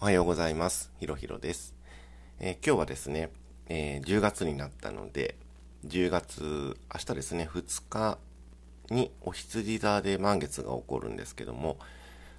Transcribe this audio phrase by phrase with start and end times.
[0.00, 0.92] おはようございます。
[1.00, 1.74] ひろひろです。
[2.38, 3.30] えー今日はですね、
[3.66, 5.34] えー10月になったので、
[5.88, 8.18] 10月、明日ですね、2日
[8.90, 11.78] にお羊座で満月が起こるんですけども、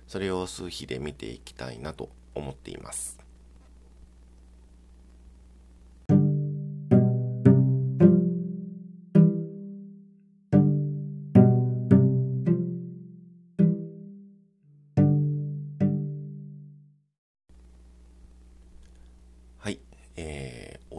[0.08, 3.20] それを数日で見ていきたいなと思っています。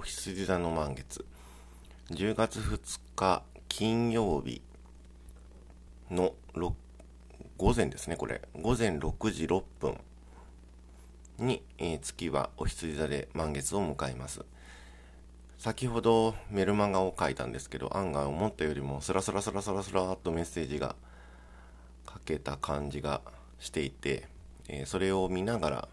[0.00, 1.26] お羊座の満月。
[2.10, 4.62] 10月2日金曜日
[6.10, 6.32] の
[7.58, 8.40] 午前ですね、これ。
[8.62, 9.98] 午前6時6分
[11.36, 14.40] に、えー月はお羊座で満月を迎えます。
[15.58, 20.96] 先ほどメルマガを書いたんですけど、案外思ったよりもスラスラスラスラスラっとメッセージが
[22.10, 23.20] 書けた感じが
[23.58, 24.28] していて、
[24.66, 25.88] えーそれを見ながら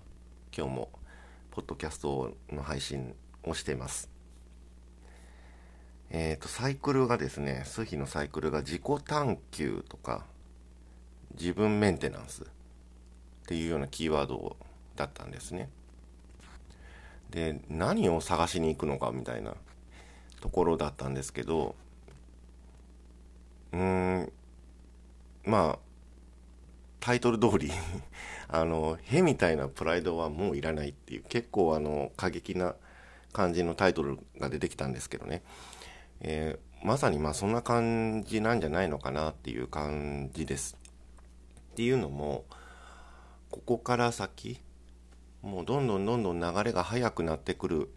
[0.58, 0.90] 今日も
[1.52, 3.14] ポッドキャストの配信
[3.50, 4.10] をしています。
[6.10, 10.26] えっ、と、サイクルがですね、数日のサイクルが自己探求とか、
[11.40, 12.46] 自分メンテナンスっ
[13.46, 14.56] ていうようなキーワード
[14.96, 15.70] だったんですね。
[17.30, 19.54] で、何を探しに行くのかみたいな
[20.40, 21.76] ところだったんですけど、
[23.74, 24.32] うーん、
[25.44, 25.80] まあ、
[27.00, 27.72] タイトル通り
[28.48, 32.76] あの、へみたいなプライドはもういらないっていう、結構あの、過激な
[33.38, 35.44] 感じのタイトルが出てきたんですけどね。
[36.22, 40.78] えーまさにまあそんな感じなんじゃないのかなっていう感じです。
[41.72, 42.46] っていうのも、
[43.50, 44.62] ここから先、
[45.42, 47.90] もうどんどんどんどん流れが速くなってくる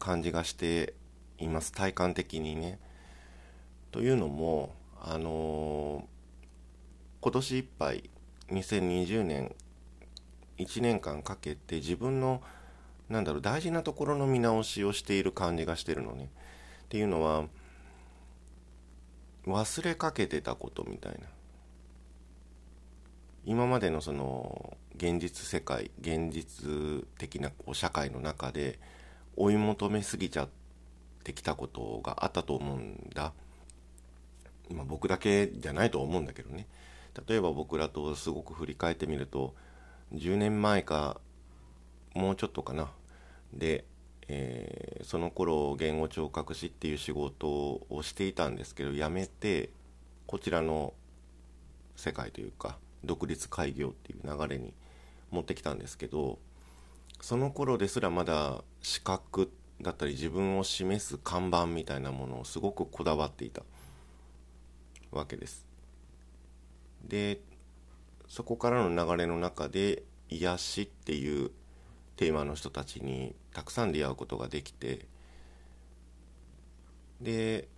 [0.00, 0.94] 感じがして
[1.38, 1.70] います。
[1.70, 2.80] 体感的にね。
[3.92, 6.16] というのも、あのー
[7.20, 8.10] 今年いっぱい、
[8.50, 9.54] 2020年、
[10.58, 12.42] 1年間かけて自分の、
[13.08, 16.30] なんだろう、大事なところの見直しをしている感じがしてるのね。
[16.84, 17.44] っていうのは、
[19.46, 21.18] 忘れかけてたことみたいな。
[23.44, 28.78] 今までのその、現実世界、現実的なこう社会の中で
[29.36, 30.48] 追い求めすぎちゃっ
[31.22, 33.32] てきたことがあったと思うんだ。
[34.70, 36.66] まあ僕だけじゃないと思うんだけどね。
[37.28, 39.54] 例えば僕らとすごく振り返ってみると、
[40.14, 41.20] 10年前か、
[42.16, 42.90] もうちょっとかな。
[43.52, 43.84] で、
[44.28, 49.70] えーその頃言語聴覚士っていう仕事をしていたんですけど辞めて
[50.26, 50.94] こちらの
[51.94, 54.74] 世界というか独立開業っていう流れに
[55.30, 56.40] 持ってきたんですけど
[57.20, 63.62] その頃ですらまだ資格だったり自分を示す看板みたいなものをすごくこだわっていた
[65.12, 65.64] わけです
[67.04, 67.38] で
[68.26, 71.52] そこからの流れの中で癒しっていう
[72.16, 75.06] テーマの人たちにたくさん出会うことができて
[77.20, 77.68] で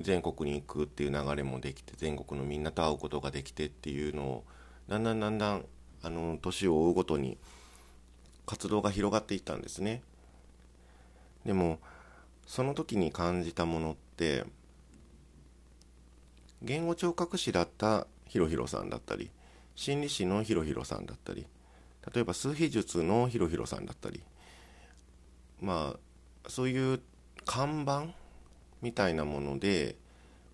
[0.00, 4.44] 全国に行くっていう流れもできて全国のみんなと会うことができてっていうのを
[4.88, 5.64] だんだんだんだん
[6.02, 7.38] あの年を追うごとに
[8.46, 10.02] 活動が広がっていったんですね。
[11.46, 11.78] でも
[12.46, 14.44] その時に感じたものって
[16.60, 19.30] 言語聴覚士だったひろひろさんだったり
[19.74, 21.46] 心理師のひろひろさんだったり
[22.12, 24.22] 例えば数秘術のひろひろさんだったり
[25.60, 27.00] まあそういう
[27.44, 28.06] 看板
[28.80, 29.96] みたいなもので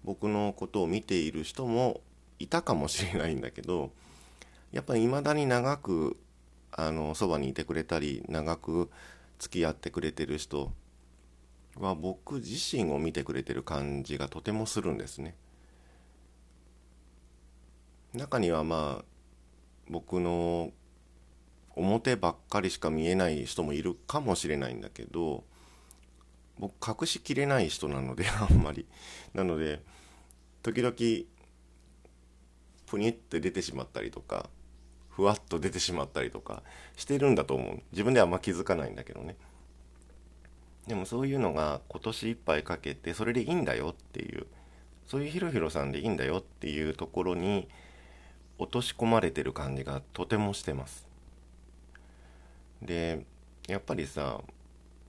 [0.04, 2.00] 僕のことを見ている人も
[2.38, 3.90] いたかもしれないんだけど
[4.72, 6.16] やっぱり未だに長く
[6.72, 8.90] あのそばにいてくれたり長く
[9.38, 10.72] 付き合ってくれてる人
[11.76, 15.36] は僕自身を見てくれてる感じがとてもするんですね。
[18.14, 19.04] 中にはまあ
[19.88, 20.72] 僕の
[21.78, 25.44] 表ばっかりしか見えない人もいるかもしれないんだけど
[26.58, 28.86] 僕隠しきれない人なので あんまり。
[29.32, 29.80] なので
[30.62, 30.94] 時々
[32.86, 34.50] プニって出てしまったりとか
[35.08, 36.62] ふわっと出てしまったりとか
[36.96, 37.82] してるんだと思う。
[37.92, 39.36] 自分ではあんま気づかないんだけどね。
[40.86, 44.46] でもそういうのが今年いっぱいかけてそれでいいんだよっていう
[45.06, 47.68] そういうヒロヒロさんでいいんだよっていうところに
[48.58, 51.07] 落とし込まれてる感じがとてもしてます。
[52.82, 53.24] で
[53.66, 54.40] やっぱりさ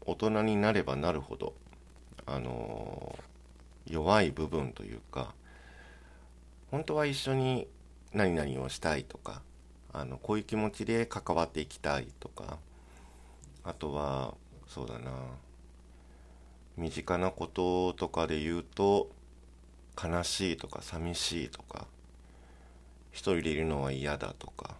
[0.05, 1.53] 大人になればなるほど
[2.25, 3.17] あの
[3.87, 5.33] 弱い部分というか
[6.71, 7.67] 本当は一緒に
[8.13, 9.41] 何々をしたいとか
[9.91, 12.57] あのこういう気持ちで関わっていきたいとか
[13.63, 14.35] あとは
[14.67, 15.11] そうだな
[16.77, 19.09] 身近なこととかで言うと
[20.01, 21.87] 悲しいとか寂しいとか
[23.11, 24.75] 一人でいるのは嫌だとか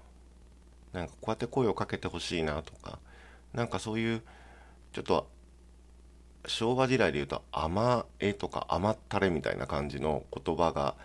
[0.94, 3.00] なんかこうやって声をかけてほしいなとか
[3.54, 4.22] なんかそういう
[4.94, 5.28] ちょっと
[6.46, 10.96] 昭和時代で言うと甘えとか甘ったれみたいな感じの言葉が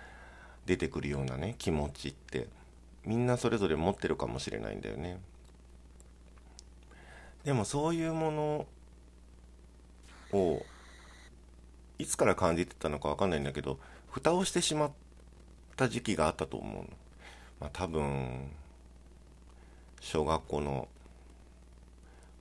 [0.67, 2.49] 出てくるようなね気持ちって
[3.05, 5.21] みんなそれぞれ持ってるかもしれないんだよね。
[7.45, 8.67] でもそういうもの
[10.33, 10.65] を
[11.99, 13.79] いつから感じてたのか分かんないんだけど
[14.11, 14.93] 蓋をしてしまっ
[15.77, 16.89] た時期があったと思うの、
[17.61, 18.51] まあ、多分
[20.05, 20.87] 小学校の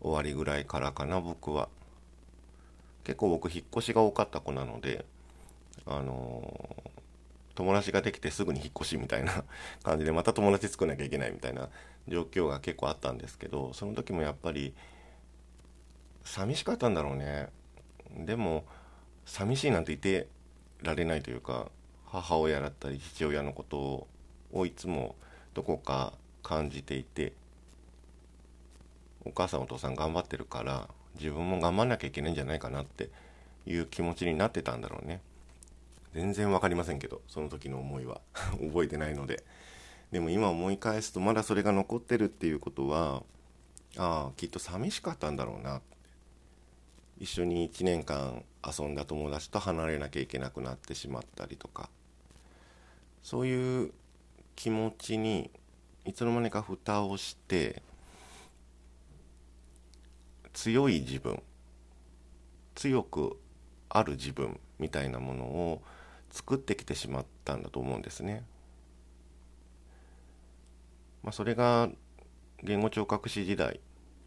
[0.01, 1.69] 終わりぐらいからかな僕は。
[3.05, 5.05] 結構僕引っ越しが多かった子なので
[5.85, 6.89] あのー、
[7.55, 9.43] 友達ができてすぐに引っ越しみたいな
[9.83, 11.69] 感じでまた友達作んなきゃいけないみたいな
[12.07, 14.73] 状況が結構あったんですけどその時もやっぱり
[16.25, 17.49] 寂しかったんだろうね。
[18.25, 18.65] でも
[19.25, 20.27] 寂しいなんていて
[20.81, 21.71] られないというか
[22.05, 24.07] 母親だったり父親のこと
[24.51, 25.15] をいつも
[25.53, 27.33] どこか感じていて
[29.25, 33.09] お母さんお父さん頑張ってるから自分も頑張んなきゃいけないんじゃないかなって
[33.65, 35.21] いう気持ちになってたんだろうね。
[36.13, 38.21] 全然分かりませんけどその時の思いは。
[38.59, 39.43] 覚えてないので。
[40.11, 43.23] でも今思い返すとまだそれが残ってるっていうことは
[43.97, 45.81] ああきっと寂しかったんだろうな。
[47.19, 51.89] 一緒に1年間遊んだ友達と離れなきゃいけなくなってしまったりとか。
[53.23, 53.93] そういう
[54.55, 55.49] 気持ちに
[56.05, 57.81] いつの間にか蓋をして
[60.53, 61.41] 強い自分
[62.75, 63.37] 強く
[63.89, 65.81] ある自分みたいなものを
[66.31, 68.43] 作ってきてしまったんだと思うんですね。
[71.21, 71.89] まあ、それが
[72.63, 73.79] 言語聴覚士時代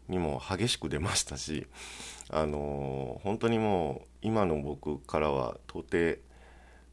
[0.07, 1.67] にも激しく出ましたし、
[2.29, 6.19] あのー、本当にもう今の僕からは到底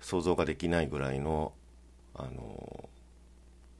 [0.01, 1.53] 想像ができないぐらいの、
[2.15, 2.89] あの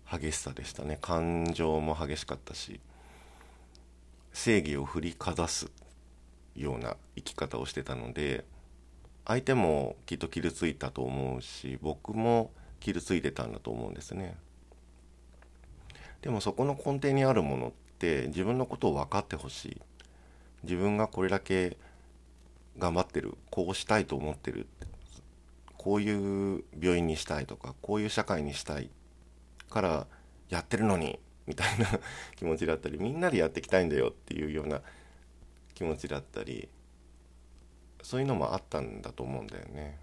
[0.07, 2.81] ー、激しさでしたね感情も激しかったし
[4.35, 5.71] 正義を振りかざす
[6.57, 8.45] ような生き方をしてたので
[9.25, 12.51] 相手もきっと傷ついたと思うし僕も
[12.81, 14.37] 傷ついてたんだと思うんですね。
[16.21, 19.81] でもそこの根底にあるものって自分のことを分かってほしい。
[20.65, 21.79] 自分がこれだけ
[22.77, 23.39] 頑張ってる。
[23.51, 24.67] こうしたいと思ってる。
[25.79, 28.91] こういう病院にしたいとかこういう社会にしたい
[29.71, 30.07] から
[30.51, 31.87] やってるのにみたいな
[32.37, 34.83] 気持ちだったりみんなでやっていきたいんだよっていうような
[35.75, 36.69] 気持ちだったり
[38.03, 39.99] そういうのもあったんだと思うんだよね。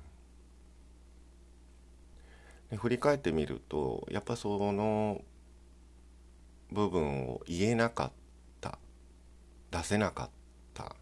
[2.70, 5.22] で振り返ってみるとやっぱその
[6.72, 8.12] 部分を言えなかっ
[8.62, 8.80] た
[9.72, 10.30] 出せなかっ
[10.74, 10.96] た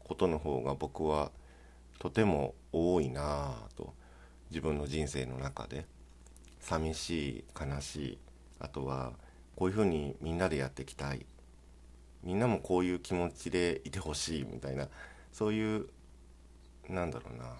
[0.00, 1.32] ことの方が僕は
[1.98, 3.94] とても多いなぁと
[4.50, 5.86] 自分の人生の中で
[6.60, 8.18] 寂しい悲しい
[8.60, 9.12] あとは
[9.56, 11.26] こういうふうにみんなでやっていきたい。
[12.22, 14.88] みんなもこういう気持ちでいてほしいみたいな。
[15.32, 15.86] そういう
[16.88, 17.54] なんだろうな。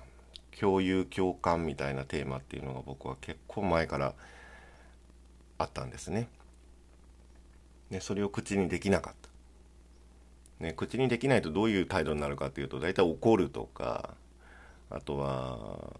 [0.59, 4.15] 共有共感みたいなテーマっていうのが僕は結構前から
[5.59, 6.29] あったんですね。
[7.91, 9.31] ねそれを口にできなかった。
[10.65, 14.15] ね、口にできないとどういう態度になるかっていうと大体怒るとか
[14.91, 15.97] あとは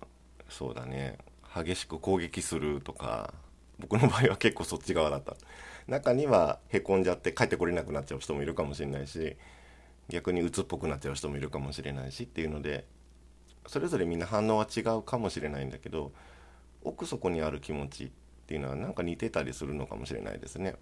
[0.51, 1.17] そうだね。
[1.55, 3.33] 激しく攻撃するとか。
[3.81, 5.37] 僕の場合は結構そっち側だった
[5.89, 9.37] 中にはへこんじゃって帰ってこれなくなっちゃう人もいるかもしれないし
[10.09, 12.87] 逆に鬱っぽくなっちゃう人もいるかもしれないしっていうので
[13.67, 16.13] それぞれみんな反応は違うかもしれないんだけど
[16.83, 18.11] 奥底にある気持ちっ
[18.47, 20.75] ていうのはなんか似てたりするのかもしれないですね。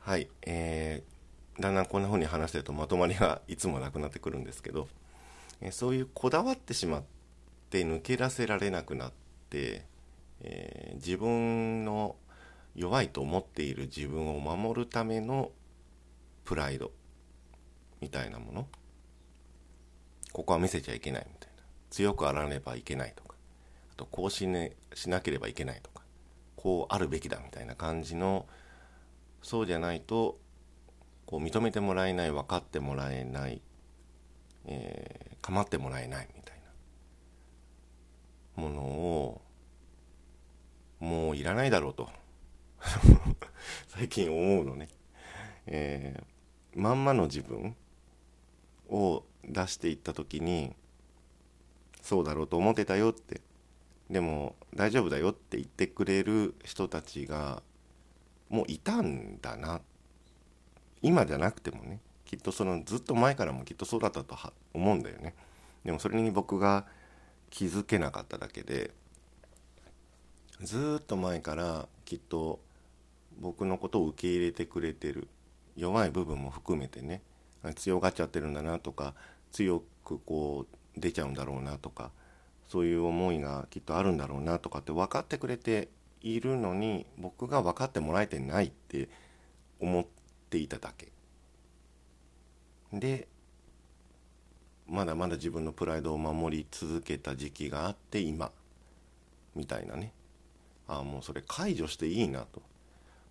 [0.00, 4.88] はい、えー、だんだんこんな風に話してるとまとまりがいつもなくなってくるんですけど、
[5.60, 7.02] え、そういうこだわってしまっ
[7.68, 12.16] て抜け出せられなくなって、えー、自分の
[12.74, 15.50] 弱いと思っている自分を守るための
[16.44, 16.92] プライド
[18.00, 18.68] みたいなもの。
[20.32, 21.62] ここは見せちゃいけないみたいな。
[21.90, 23.34] 強くあらねばいけないとか。
[23.92, 26.02] あとこうし,、ね、しなければいけないとか。
[26.56, 28.46] こうあるべきだみたいな感じの
[29.42, 30.38] そうじゃないと
[31.24, 33.62] こう認めてもらえない分かってもらえない、
[34.66, 36.37] えー、構ってもらえないみたいな。
[38.58, 39.40] ものを
[41.00, 42.08] もういらないだろうと。
[43.88, 44.88] 最近思うのね、
[45.66, 47.76] えー、まんまの自分
[48.88, 50.74] を出していった時に
[52.02, 53.40] そうだろうと思ってたよって
[54.08, 57.62] でも大丈夫だよって言ってくれる人たちが
[58.48, 59.80] もういたんだな。
[61.00, 64.36] 今じゃなくてもねきっとそのずっと前からもきっとそうだったと
[64.74, 65.34] 思うんだよね。
[65.84, 66.86] でもそれに僕が
[67.50, 68.90] 気づけなかっただけで
[70.62, 72.60] ずっと前からきっと
[73.40, 75.28] 僕のことを受け入れてくれてる
[75.76, 77.22] 弱い部分も含めてね
[77.76, 79.14] 強がっちゃってるんだなとか
[79.52, 82.10] 強くこう出ちゃうんだろうなとか
[82.68, 85.88] そういう思いがきっとあるんだろうなとかって分かってくれて
[86.20, 89.08] いるのに僕が分かってもらえてないって
[89.80, 90.04] 思っ
[90.50, 91.12] ていただけ。
[92.92, 93.28] で
[94.88, 98.50] まだまだ自分のプライドを守り続けた時期があって今
[99.54, 100.12] みたいなね。
[100.86, 102.62] ああもうそれ解除していいなと。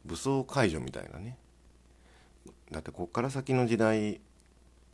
[0.06, 1.38] 武装解除みたいなね。
[2.72, 4.22] だってこっから先の時代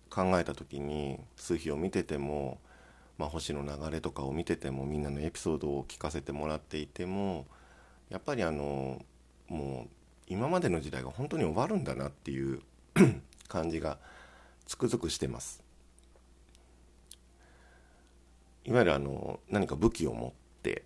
[0.10, 2.60] 考えた時に数日を見てても、
[3.17, 7.48] まあ、星の流れとかを見ててもみんなのエピソードを聞かせてもらっていても
[8.10, 9.03] やっぱりあの
[9.50, 9.89] もう
[10.27, 12.62] 今までの時代が本当に終わるんだなっていう
[13.50, 13.98] 感じが
[14.67, 15.62] つくづくしてます。
[18.65, 20.84] いわゆるあの何か武器を持って、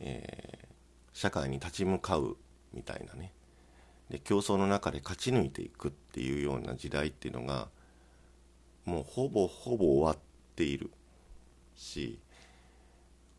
[0.00, 0.66] えー、
[1.12, 2.36] 社会に立ち向かう
[2.72, 3.32] みたいなね。
[4.10, 7.68] で競争の中で勝ち抜いていくっていうような時代っていうのが
[8.84, 10.18] もうほぼほぼ終わっ
[10.56, 10.90] ている
[11.74, 12.18] し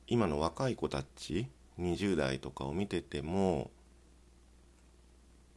[0.07, 1.47] 今の若い子たち
[1.79, 3.69] 20代とかを見てても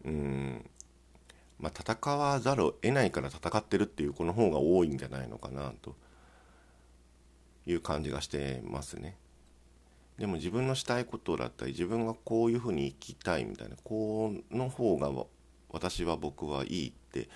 [0.04, 0.70] うん
[1.58, 5.96] まあ戦わざるを得ないから戦ってるっていう子の方が多いんじゃないのかなと
[7.68, 9.16] いう感じがしてますね。
[10.18, 15.12] でも自分のしたいことだったり自分がこういうふうに生きたいみたいなこの方が
[15.70, 17.28] 私は僕はいいって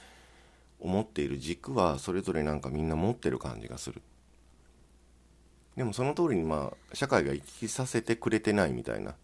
[0.81, 4.03] 思っている軸はそれぞれなんかみんな持ってる感じがする
[5.77, 9.15] でもその通りにまあ社会が生きさせてくれてないみたいな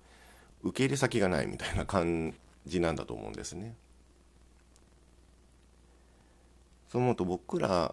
[0.62, 2.34] 受け入れ先がないみたいな 感
[2.64, 3.74] じなんだと思うんですね
[6.90, 7.92] そう思うと僕ら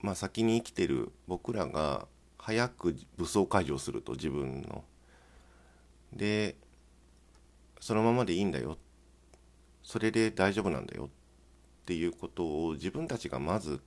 [0.00, 2.06] まあ先に生きてる僕らが
[2.38, 4.84] 早く武装解除すると自分の。
[6.12, 6.56] で
[7.80, 8.78] そのままでいいんだよ。
[9.82, 11.06] それで大丈夫なんだよ。
[11.06, 11.08] っ
[11.84, 13.80] ていうことを自分たちがまず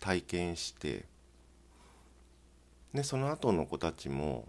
[0.00, 1.06] 体験して。
[2.92, 4.48] でその後の子たちも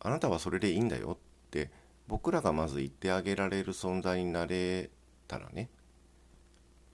[0.00, 1.16] あなたはそれでいいんだよ
[1.46, 1.70] って
[2.06, 4.90] 僕らがまず言ってあげられる存在になれ
[5.26, 5.70] たらね。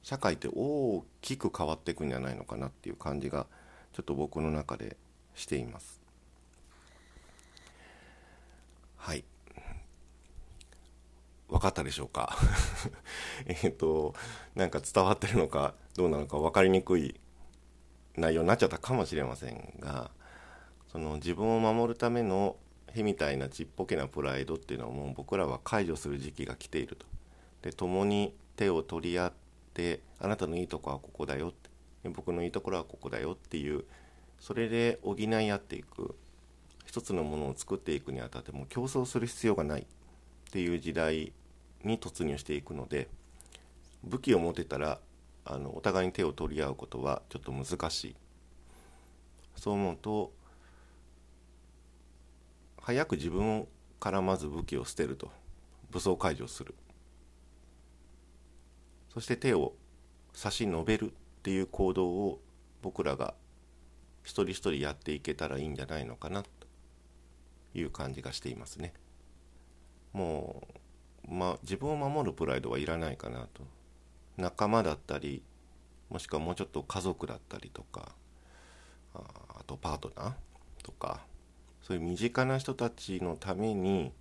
[0.03, 3.47] 社会って大きく変わっていくんじゃないのかなっていう感じが
[3.93, 4.97] ちょっと僕の中で
[5.35, 6.01] しています。
[8.97, 9.25] はい。
[11.49, 12.37] 分かったでしょうか？
[13.47, 14.15] えっと
[14.55, 17.21] なんか伝わってるのかどうなのか分かりにくい
[18.17, 20.11] 内容になっちゃったかもしれませんが
[20.91, 22.57] その自分を守るための
[22.95, 27.07] へみたいなちっぽけなプライドっていうのをもう僕らは解除する時期が来ていると。
[27.63, 29.33] で共に手を取り合っ
[29.75, 31.71] てあなたのいいとこはここだよって。
[32.11, 33.85] 僕のいいところはここだよっていう
[34.41, 36.17] それで補い合っていく。
[36.85, 39.85] 一つのものを作っていくにあたっても競争する必要がないっ
[40.51, 41.33] ていう時代
[41.85, 43.09] に突入していくので
[44.05, 44.99] 武器を持てたら
[45.45, 48.17] あのお互いに手を取り合うことはちょっと難しい。
[49.57, 50.33] そう思うと
[52.81, 53.67] 早く自分
[54.01, 55.31] からまず武器を捨てると。
[55.91, 56.75] 武装解除する。
[59.13, 59.75] そして手を
[60.33, 62.41] 差し伸べるっていう行動を
[62.81, 63.35] 僕らが
[64.23, 66.49] 一人一人やっていけたらいいんじゃないのかなと
[67.75, 68.95] いう感じがしていますね。
[70.13, 70.63] も
[71.29, 73.63] う、ま、自分を守るプライドはいらないかなと。
[74.37, 75.43] 仲間だったり
[76.09, 78.13] もしくはもうちょっと家族だったりとか
[79.15, 79.21] あ
[79.61, 80.33] あとパートナー
[80.83, 81.21] とか
[81.83, 84.13] そういう身近な人たちのために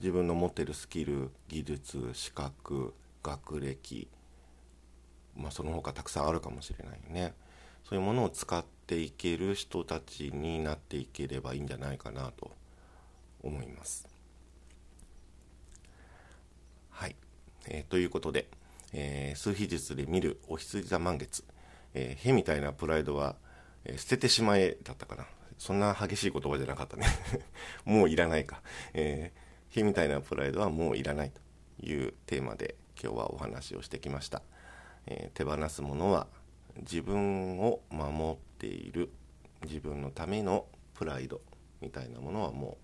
[0.00, 4.08] 自分の持ってるスキル技術資格学歴
[5.38, 7.34] まあその他たくさんあるかもしれないね
[7.88, 12.50] そういうものを使っていける人たちになっていければいいんじゃないかなと
[13.42, 14.06] 思います。
[16.90, 17.16] はい、
[17.66, 18.48] えー、ということで、
[18.92, 21.44] えー、数秘術で見るお羊座満月、
[21.94, 23.36] えー、へみたいなプライドは、
[23.84, 25.24] えー、捨ててしまえだったかな。
[25.58, 27.06] そんな激しい言葉じゃなかったね
[27.84, 28.62] もういらないか。
[28.92, 31.40] えー、へみたいなプライドはもういらないと
[31.86, 34.42] いうテーマで今日はお話をしてきました。
[35.10, 36.26] えー、手放すものは
[36.76, 39.10] 自分を守っている
[39.64, 41.40] 自分のためのプライド
[41.80, 42.76] みたいなものはも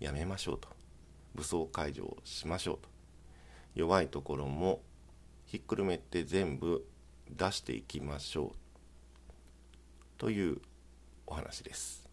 [0.00, 0.68] うやめましょうと。
[1.34, 2.88] 武装解除をしましょうと。
[3.74, 4.80] 弱いところも
[5.46, 6.84] ひっくるめて全部
[7.30, 8.56] 出していきましょう。
[10.18, 10.58] という
[11.26, 12.08] お話です。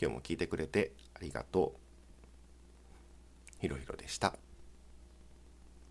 [0.00, 3.60] 今日も聞いてくれてありがとう。
[3.60, 4.45] ひろひろでした。